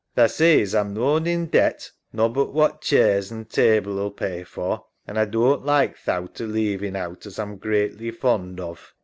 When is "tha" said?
0.15-0.27